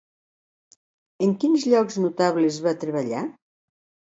[1.27, 3.25] En quins llocs notables va treballar?